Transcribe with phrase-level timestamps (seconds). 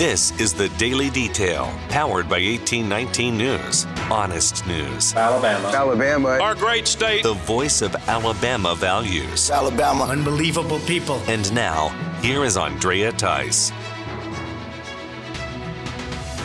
[0.00, 3.84] This is the Daily Detail, powered by 1819 News.
[4.10, 5.14] Honest news.
[5.14, 5.68] Alabama.
[5.68, 6.28] Alabama.
[6.40, 7.22] Our great state.
[7.22, 9.50] The voice of Alabama values.
[9.50, 10.04] Alabama.
[10.04, 11.20] Unbelievable people.
[11.28, 11.88] And now,
[12.22, 13.72] here is Andrea Tice.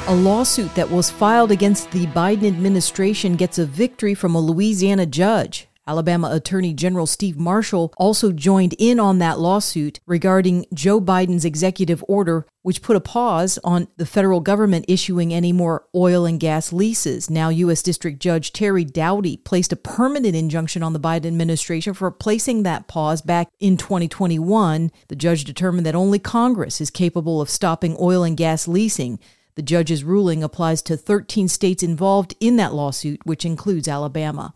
[0.08, 5.06] A lawsuit that was filed against the Biden administration gets a victory from a Louisiana
[5.06, 5.70] judge.
[5.88, 12.04] Alabama Attorney General Steve Marshall also joined in on that lawsuit regarding Joe Biden's executive
[12.08, 16.74] order, which put a pause on the federal government issuing any more oil and gas
[16.74, 17.30] leases.
[17.30, 17.84] Now, U.S.
[17.84, 22.88] District Judge Terry Doughty placed a permanent injunction on the Biden administration for placing that
[22.88, 24.92] pause back in 2021.
[25.08, 29.20] The judge determined that only Congress is capable of stopping oil and gas leasing.
[29.54, 34.56] The judge's ruling applies to 13 states involved in that lawsuit, which includes Alabama.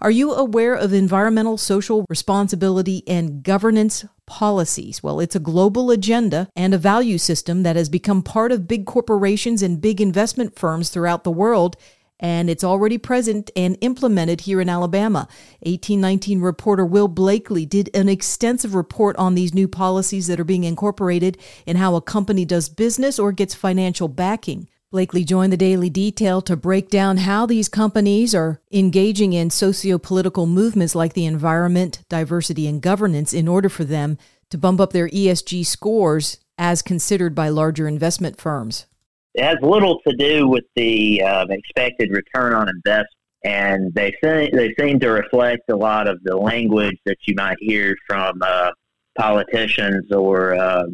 [0.00, 5.02] Are you aware of environmental, social responsibility, and governance policies?
[5.02, 8.86] Well, it's a global agenda and a value system that has become part of big
[8.86, 11.76] corporations and big investment firms throughout the world,
[12.18, 15.28] and it's already present and implemented here in Alabama.
[15.60, 20.64] 1819 reporter Will Blakeley did an extensive report on these new policies that are being
[20.64, 24.68] incorporated in how a company does business or gets financial backing.
[24.94, 29.98] Blakeley joined the Daily Detail to break down how these companies are engaging in socio
[29.98, 34.18] political movements like the environment, diversity, and governance in order for them
[34.50, 38.86] to bump up their ESG scores as considered by larger investment firms.
[39.34, 43.08] It has little to do with the uh, expected return on investment,
[43.42, 47.96] and they they seem to reflect a lot of the language that you might hear
[48.06, 48.70] from uh,
[49.18, 50.84] politicians or uh,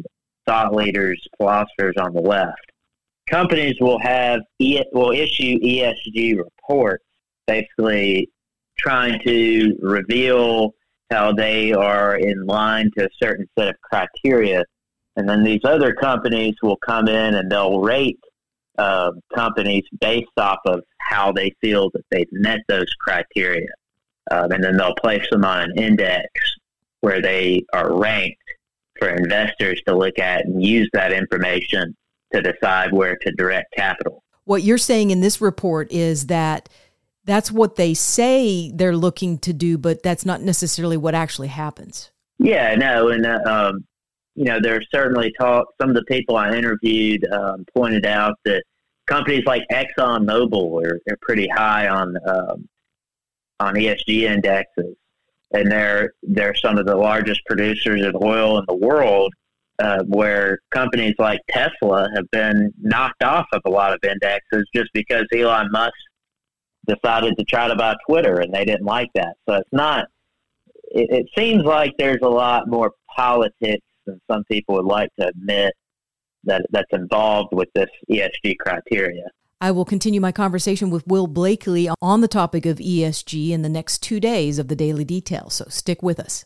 [0.47, 2.70] thought leaders, philosophers on the left
[3.29, 7.05] companies will have will issue ESG reports,
[7.47, 8.29] basically
[8.77, 10.73] trying to reveal
[11.11, 14.63] how they are in line to a certain set of criteria,
[15.17, 18.19] and then these other companies will come in and they'll rate
[18.77, 23.67] uh, companies based off of how they feel that they've met those criteria,
[24.31, 26.29] um, and then they'll place them on an index
[27.01, 28.37] where they are ranked
[28.97, 31.95] for investors to look at and use that information
[32.33, 34.23] to decide where to direct capital.
[34.45, 36.69] What you're saying in this report is that
[37.25, 42.11] that's what they say they're looking to do, but that's not necessarily what actually happens.
[42.39, 43.85] Yeah, no, and uh, um,
[44.35, 45.67] you know, there's certainly talk.
[45.79, 48.63] Some of the people I interviewed um, pointed out that
[49.05, 52.67] companies like Exxon Mobil are, are pretty high on um,
[53.59, 54.95] on ESG indexes,
[55.53, 59.31] and they're they're some of the largest producers of oil in the world
[59.81, 64.89] uh, where companies like Tesla have been knocked off of a lot of indexes just
[64.93, 65.93] because Elon Musk
[66.87, 69.35] decided to try to buy Twitter and they didn't like that.
[69.47, 70.05] So it's not,
[70.91, 75.27] it, it seems like there's a lot more politics than some people would like to
[75.27, 75.73] admit
[76.43, 79.25] that that's involved with this ESG criteria.
[79.59, 83.69] I will continue my conversation with Will Blakeley on the topic of ESG in the
[83.69, 86.45] next two days of the Daily Detail, so stick with us.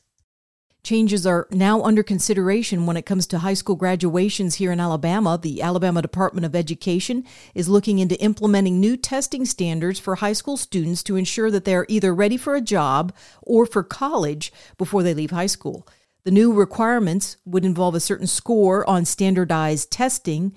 [0.85, 5.35] Changes are now under consideration when it comes to high school graduations here in Alabama.
[5.41, 7.25] The Alabama Department of Education
[7.55, 11.73] is looking into implementing new testing standards for high school students to ensure that they
[11.73, 15.87] are either ready for a job or for college before they leave high school.
[16.23, 20.53] The new requirements would involve a certain score on standardized testing,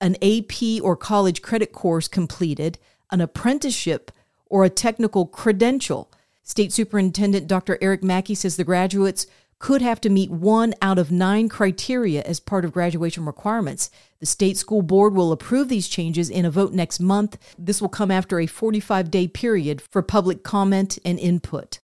[0.00, 2.78] an AP or college credit course completed,
[3.12, 4.10] an apprenticeship,
[4.46, 6.10] or a technical credential.
[6.42, 7.76] State Superintendent Dr.
[7.82, 9.26] Eric Mackey says the graduates
[9.58, 13.90] could have to meet one out of nine criteria as part of graduation requirements.
[14.20, 17.38] The state school board will approve these changes in a vote next month.
[17.58, 21.78] This will come after a 45 day period for public comment and input.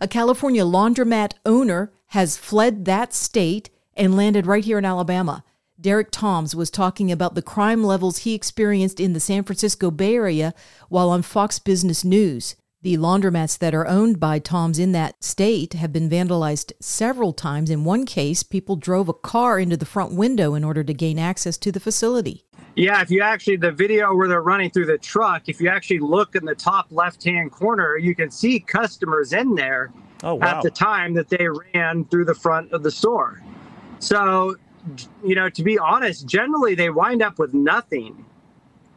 [0.00, 5.44] A California laundromat owner has fled that state and landed right here in Alabama.
[5.80, 10.14] Derek Toms was talking about the crime levels he experienced in the San Francisco Bay
[10.14, 10.54] Area
[10.88, 12.54] while on Fox Business News.
[12.82, 17.70] The laundromats that are owned by Toms in that state have been vandalized several times.
[17.70, 21.16] In one case, people drove a car into the front window in order to gain
[21.16, 22.44] access to the facility.
[22.74, 26.00] Yeah, if you actually, the video where they're running through the truck, if you actually
[26.00, 29.92] look in the top left hand corner, you can see customers in there
[30.24, 30.56] oh, wow.
[30.56, 33.40] at the time that they ran through the front of the store.
[34.00, 34.56] So,
[35.24, 38.24] you know, to be honest, generally they wind up with nothing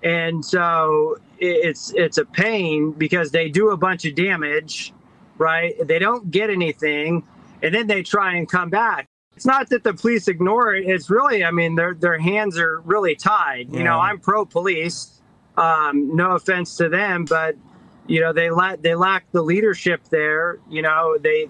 [0.06, 1.18] and so
[1.48, 4.94] it's it's a pain because they do a bunch of damage,
[5.38, 5.76] right?
[5.86, 7.24] They don't get anything,
[7.62, 9.08] and then they try and come back.
[9.36, 10.88] It's not that the police ignore it.
[10.88, 13.70] It's really, I mean, their their hands are really tied.
[13.70, 13.80] Yeah.
[13.80, 15.12] You know, I'm pro police.
[15.58, 17.56] Um, no offense to them, but
[18.08, 20.60] you know they lack they lack the leadership there.
[20.70, 21.48] You know, they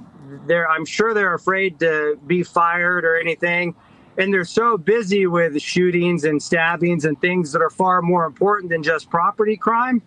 [0.48, 3.76] they're I'm sure they're afraid to be fired or anything
[4.18, 8.70] and they're so busy with shootings and stabbings and things that are far more important
[8.70, 10.02] than just property crime.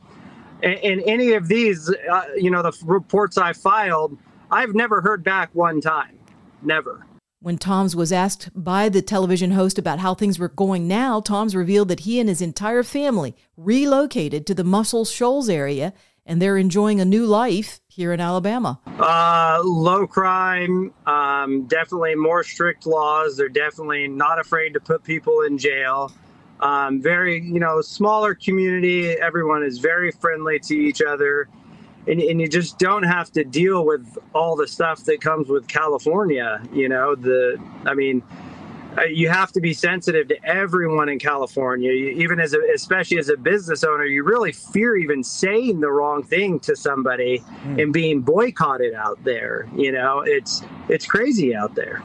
[0.62, 4.18] And, any of these, uh, you know, the reports I filed,
[4.50, 6.18] I've never heard back one time.
[6.62, 7.06] Never.
[7.40, 11.54] When Toms was asked by the television host about how things were going now, Toms
[11.54, 15.92] revealed that he and his entire family relocated to the Muscle Shoals area
[16.28, 18.78] and they're enjoying a new life here in Alabama.
[18.86, 23.36] Uh, low crime, um, definitely more strict laws.
[23.36, 26.12] They're definitely not afraid to put people in jail.
[26.60, 29.10] Um, very, you know, smaller community.
[29.10, 31.48] Everyone is very friendly to each other
[32.08, 35.68] and, and you just don't have to deal with all the stuff that comes with
[35.68, 36.62] California.
[36.72, 38.22] You know, the I mean,
[38.98, 41.92] uh, you have to be sensitive to everyone in California.
[41.92, 45.90] You, even as a, especially as a business owner, you really fear even saying the
[45.90, 47.82] wrong thing to somebody mm.
[47.82, 49.68] and being boycotted out there.
[49.76, 52.02] You know, it's it's crazy out there.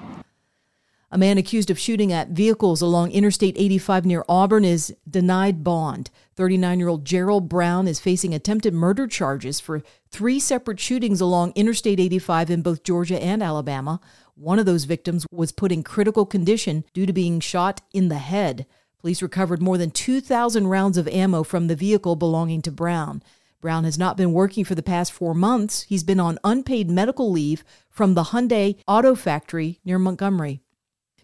[1.13, 6.09] A man accused of shooting at vehicles along Interstate 85 near Auburn is denied bond.
[6.35, 11.53] 39 year old Gerald Brown is facing attempted murder charges for three separate shootings along
[11.53, 13.99] Interstate 85 in both Georgia and Alabama.
[14.35, 18.17] One of those victims was put in critical condition due to being shot in the
[18.17, 18.65] head.
[18.99, 23.21] Police recovered more than 2,000 rounds of ammo from the vehicle belonging to Brown.
[23.61, 25.83] Brown has not been working for the past four months.
[25.83, 30.61] He's been on unpaid medical leave from the Hyundai Auto Factory near Montgomery.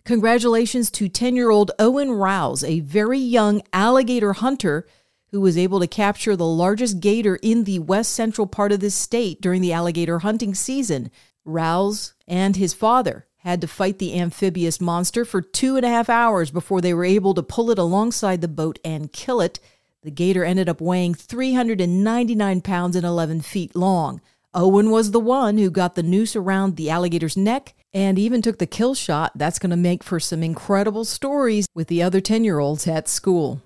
[0.06, 4.88] Congratulations to 10 year old Owen Rouse, a very young alligator hunter
[5.32, 8.90] who was able to capture the largest gator in the west central part of the
[8.90, 11.12] state during the alligator hunting season.
[11.46, 16.10] Rouse and his father had to fight the amphibious monster for two and a half
[16.10, 19.60] hours before they were able to pull it alongside the boat and kill it.
[20.04, 24.22] The gator ended up weighing 399 pounds and 11 feet long.
[24.54, 28.58] Owen was the one who got the noose around the alligator's neck and even took
[28.58, 29.32] the kill shot.
[29.36, 33.08] That's going to make for some incredible stories with the other 10 year olds at
[33.08, 33.62] school.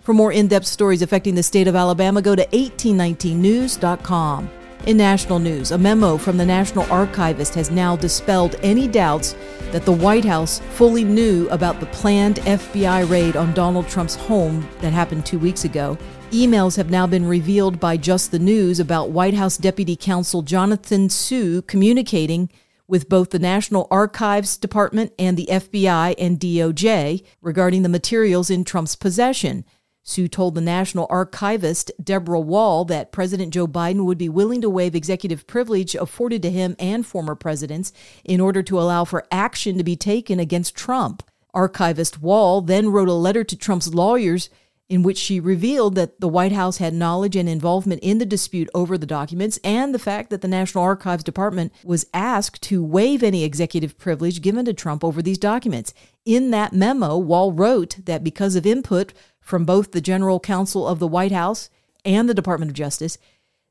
[0.00, 4.50] For more in depth stories affecting the state of Alabama, go to 1819news.com.
[4.86, 9.34] In national news, a memo from the National Archivist has now dispelled any doubts
[9.72, 14.68] that the White House fully knew about the planned FBI raid on Donald Trump's home
[14.80, 15.96] that happened two weeks ago.
[16.32, 21.08] Emails have now been revealed by Just the News about White House Deputy Counsel Jonathan
[21.08, 22.50] Su communicating
[22.86, 28.64] with both the National Archives Department and the FBI and DOJ regarding the materials in
[28.64, 29.64] Trump's possession.
[30.06, 34.68] Su told the National Archivist, Deborah Wall, that President Joe Biden would be willing to
[34.68, 37.90] waive executive privilege afforded to him and former presidents
[38.22, 41.22] in order to allow for action to be taken against Trump.
[41.54, 44.50] Archivist Wall then wrote a letter to Trump's lawyers
[44.88, 48.68] in which she revealed that the White House had knowledge and involvement in the dispute
[48.74, 53.22] over the documents and the fact that the National Archives Department was asked to waive
[53.22, 55.94] any executive privilege given to Trump over these documents.
[56.26, 60.98] In that memo, Wall wrote that because of input from both the General Counsel of
[60.98, 61.70] the White House
[62.04, 63.16] and the Department of Justice,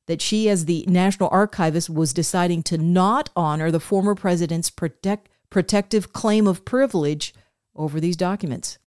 [0.08, 5.30] that she, as the National Archivist, was deciding to not honor the former president's protect,
[5.50, 7.34] protective claim of privilege
[7.76, 8.80] over these documents.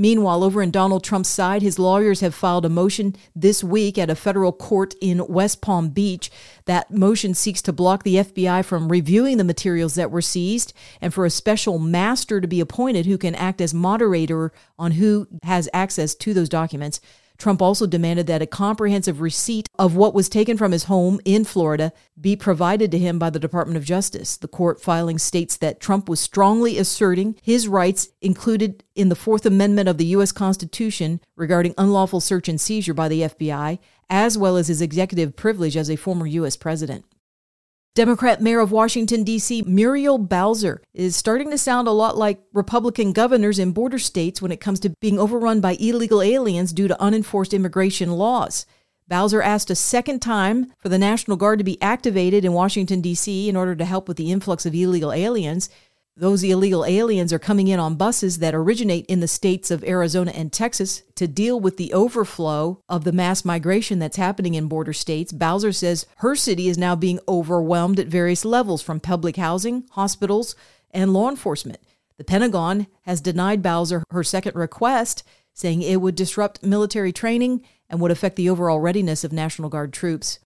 [0.00, 4.08] Meanwhile, over in Donald Trump's side, his lawyers have filed a motion this week at
[4.08, 6.30] a federal court in West Palm Beach.
[6.64, 11.12] That motion seeks to block the FBI from reviewing the materials that were seized and
[11.12, 15.68] for a special master to be appointed who can act as moderator on who has
[15.74, 17.02] access to those documents.
[17.40, 21.44] Trump also demanded that a comprehensive receipt of what was taken from his home in
[21.44, 24.36] Florida be provided to him by the Department of Justice.
[24.36, 29.46] The court filing states that Trump was strongly asserting his rights included in the Fourth
[29.46, 30.32] Amendment of the U.S.
[30.32, 33.78] Constitution regarding unlawful search and seizure by the FBI,
[34.10, 36.56] as well as his executive privilege as a former U.S.
[36.56, 37.06] president.
[37.96, 43.12] Democrat Mayor of Washington, D.C., Muriel Bowser, is starting to sound a lot like Republican
[43.12, 47.02] governors in border states when it comes to being overrun by illegal aliens due to
[47.02, 48.64] unenforced immigration laws.
[49.08, 53.48] Bowser asked a second time for the National Guard to be activated in Washington, D.C.,
[53.48, 55.68] in order to help with the influx of illegal aliens.
[56.16, 60.32] Those illegal aliens are coming in on buses that originate in the states of Arizona
[60.32, 64.92] and Texas to deal with the overflow of the mass migration that's happening in border
[64.92, 65.32] states.
[65.32, 70.54] Bowser says her city is now being overwhelmed at various levels from public housing, hospitals,
[70.90, 71.80] and law enforcement.
[72.18, 75.22] The Pentagon has denied Bowser her second request,
[75.54, 79.92] saying it would disrupt military training and would affect the overall readiness of National Guard
[79.92, 80.38] troops.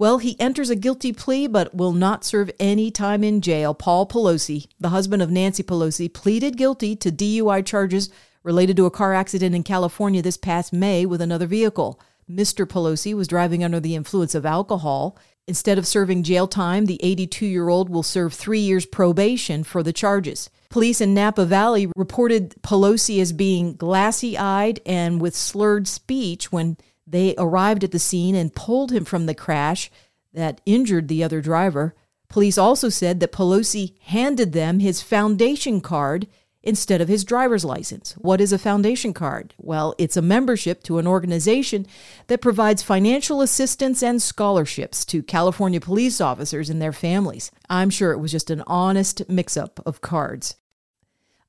[0.00, 3.74] Well, he enters a guilty plea but will not serve any time in jail.
[3.74, 8.08] Paul Pelosi, the husband of Nancy Pelosi, pleaded guilty to DUI charges
[8.42, 12.00] related to a car accident in California this past May with another vehicle.
[12.30, 12.64] Mr.
[12.64, 15.18] Pelosi was driving under the influence of alcohol.
[15.46, 19.82] Instead of serving jail time, the 82 year old will serve three years probation for
[19.82, 20.48] the charges.
[20.70, 26.78] Police in Napa Valley reported Pelosi as being glassy eyed and with slurred speech when
[27.10, 29.90] they arrived at the scene and pulled him from the crash
[30.32, 31.94] that injured the other driver.
[32.28, 36.28] Police also said that Pelosi handed them his foundation card
[36.62, 38.12] instead of his driver's license.
[38.18, 39.54] What is a foundation card?
[39.58, 41.86] Well, it's a membership to an organization
[42.26, 47.50] that provides financial assistance and scholarships to California police officers and their families.
[47.68, 50.56] I'm sure it was just an honest mix up of cards.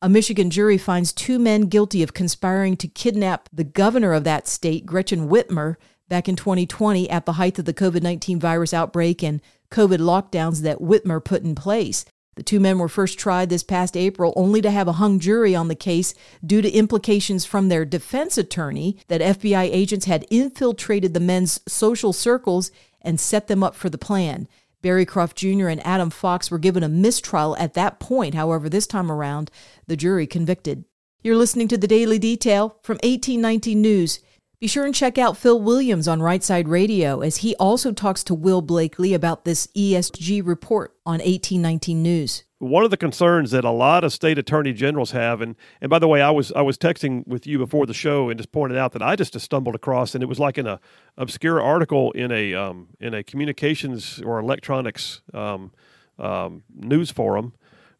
[0.03, 4.48] A Michigan jury finds two men guilty of conspiring to kidnap the governor of that
[4.48, 5.75] state, Gretchen Whitmer,
[6.10, 10.62] back in 2020 at the height of the COVID 19 virus outbreak and COVID lockdowns
[10.62, 12.03] that Whitmer put in place.
[12.36, 15.53] The two men were first tried this past April, only to have a hung jury
[15.53, 21.13] on the case due to implications from their defense attorney that FBI agents had infiltrated
[21.13, 24.48] the men's social circles and set them up for the plan.
[24.82, 25.68] Barry Croft Jr.
[25.68, 28.36] and Adam Fox were given a mistrial at that point.
[28.36, 29.52] However, this time around,
[29.88, 30.86] the jury convicted.
[31.24, 34.20] You're listening to the Daily Detail from 1819 News.
[34.60, 38.24] Be sure and check out Phil Williams on Right Side Radio as he also talks
[38.26, 42.44] to Will Blakeley about this ESG report on 1819 News.
[42.62, 45.98] One of the concerns that a lot of state attorney generals have, and, and by
[45.98, 48.77] the way, I was I was texting with you before the show and just pointed
[48.77, 50.80] out that I just stumbled across, and it was like in a
[51.18, 55.72] obscure article in a um, in a communications or electronics um,
[56.20, 57.53] um, news forum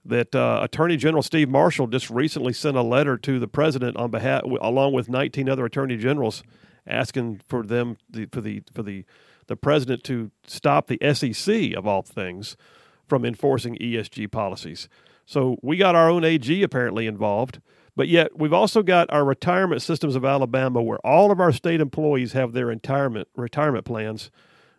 [0.06, 4.12] that uh, Attorney General Steve Marshall just recently sent a letter to the president on
[4.12, 6.44] behalf, along with 19 other attorney generals,
[6.86, 9.06] asking for them the, for the for the
[9.48, 12.56] the president to stop the SEC of all things
[13.12, 14.88] from enforcing ESG policies.
[15.26, 17.60] So we got our own AG apparently involved,
[17.94, 21.82] but yet we've also got our retirement systems of Alabama, where all of our state
[21.82, 24.32] employees have their retirement retirement plans.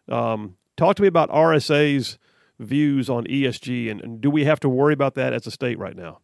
[0.08, 2.16] Um, talk to me about RSA's
[2.58, 5.78] views on ESG, and, and, do we have to worry about that as a state
[5.78, 6.20] right now?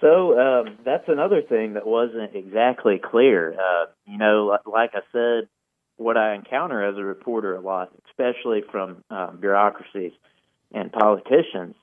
[0.00, 3.52] So um, that's another thing that wasn't exactly clear.
[3.54, 5.48] Uh, you know, like I said,
[5.96, 10.12] what I encounter as a reporter a lot, especially from um, bureaucracies
[10.72, 11.74] and politicians,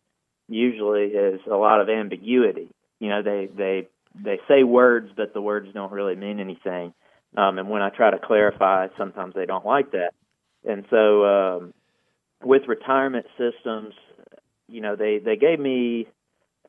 [0.48, 2.70] usually is a lot of ambiguity.
[3.00, 6.94] You know, they they they say words, but the words don't really mean anything.
[7.36, 10.12] Um, and when I try to clarify, sometimes they don't like that.
[10.68, 11.74] And so, um,
[12.44, 13.94] with retirement systems,
[14.68, 16.08] you know, they they gave me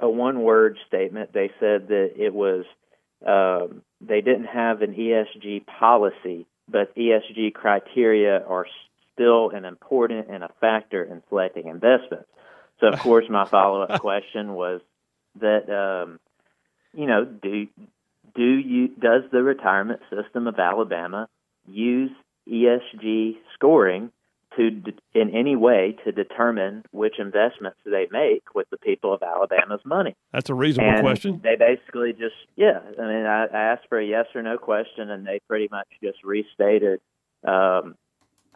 [0.01, 1.33] a one word statement.
[1.33, 2.65] They said that it was
[3.27, 8.67] um, they didn't have an ESG policy, but ESG criteria are
[9.15, 12.29] still an important and a factor in selecting investments.
[12.81, 14.81] So, of course, my follow up question was
[15.41, 16.21] that um,
[16.93, 17.67] you know do
[18.35, 21.29] do you does the retirement system of Alabama
[21.67, 22.13] use
[22.49, 24.11] ESG scoring
[24.57, 24.83] to
[25.15, 30.15] in any way to determine which investments they make with the people of Alabama's money.
[30.33, 31.41] That's a reasonable and question.
[31.43, 32.81] They basically just yeah.
[32.99, 35.89] I mean, I, I asked for a yes or no question, and they pretty much
[36.03, 37.01] just restated
[37.45, 37.97] um,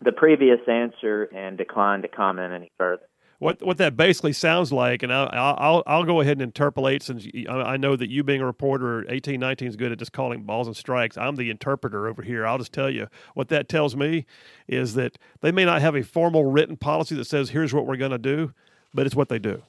[0.02, 3.02] the previous answer and declined to comment any further
[3.38, 7.26] what what that basically sounds like, and I'll I'll, I'll go ahead and interpolate since
[7.48, 10.66] I know that you being a reporter, eighteen nineteen is good at just calling balls
[10.66, 11.16] and strikes.
[11.16, 12.44] I'm the interpreter over here.
[12.46, 14.26] I'll just tell you what that tells me
[14.66, 17.96] is that they may not have a formal written policy that says here's what we're
[17.96, 18.52] going to do,
[18.92, 19.62] but it's what they do.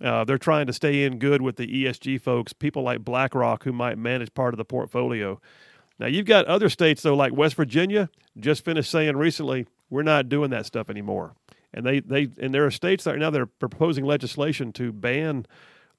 [0.00, 3.72] Uh, they're trying to stay in good with the ESG folks, people like BlackRock who
[3.72, 5.40] might manage part of the portfolio.
[6.02, 10.28] Now you've got other states though, like West Virginia, just finished saying recently we're not
[10.28, 11.36] doing that stuff anymore.
[11.72, 15.46] And they they and there are states that are now they're proposing legislation to ban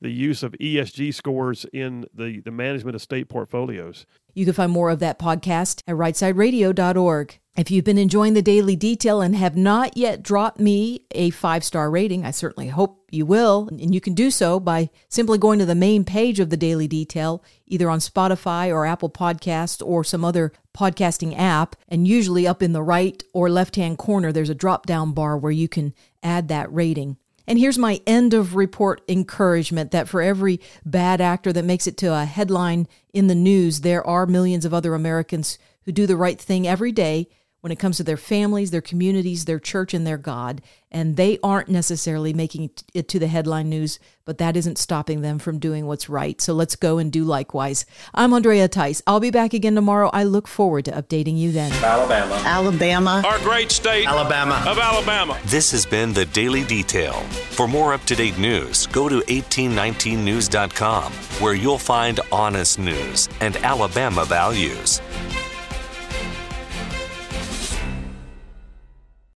[0.03, 4.05] the use of ESG scores in the, the management of state portfolios.
[4.33, 7.39] You can find more of that podcast at rightsideradio.org.
[7.55, 11.63] If you've been enjoying the daily detail and have not yet dropped me a five
[11.63, 13.69] star rating, I certainly hope you will.
[13.69, 16.87] And you can do so by simply going to the main page of the daily
[16.87, 21.75] detail, either on Spotify or Apple Podcast or some other podcasting app.
[21.87, 25.37] And usually up in the right or left hand corner, there's a drop down bar
[25.37, 25.93] where you can
[26.23, 27.17] add that rating.
[27.47, 31.97] And here's my end of report encouragement that for every bad actor that makes it
[31.97, 36.17] to a headline in the news, there are millions of other Americans who do the
[36.17, 37.27] right thing every day
[37.63, 40.61] when it comes to their families, their communities, their church, and their God.
[40.91, 45.39] And they aren't necessarily making it to the headline news, but that isn't stopping them
[45.39, 46.41] from doing what's right.
[46.41, 47.85] So let's go and do likewise.
[48.13, 49.01] I'm Andrea Tice.
[49.07, 50.09] I'll be back again tomorrow.
[50.11, 51.71] I look forward to updating you then.
[51.81, 52.35] Alabama.
[52.43, 53.23] Alabama.
[53.25, 54.07] Our great state.
[54.07, 54.61] Alabama.
[54.67, 55.39] Of Alabama.
[55.45, 57.13] This has been the Daily Detail.
[57.13, 63.55] For more up to date news, go to 1819news.com, where you'll find honest news and
[63.55, 64.99] Alabama values.